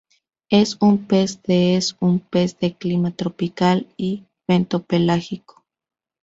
[0.49, 5.63] Es un pez de Es un pez de clima tropical y bentopelágico.